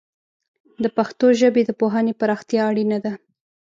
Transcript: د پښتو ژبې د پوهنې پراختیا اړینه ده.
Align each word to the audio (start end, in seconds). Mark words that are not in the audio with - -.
د 0.83 0.85
پښتو 0.97 1.27
ژبې 1.39 1.61
د 1.65 1.71
پوهنې 1.79 2.13
پراختیا 2.21 2.61
اړینه 2.71 2.97
ده. 3.05 3.13